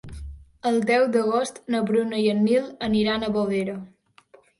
El 0.67 0.77
deu 0.91 1.03
d'agost 1.15 1.59
na 1.73 1.81
Bruna 1.89 2.21
i 2.21 2.23
en 2.31 2.41
Nil 2.47 2.65
aniran 2.87 3.27
a 3.27 3.31
Bovera. 3.37 3.77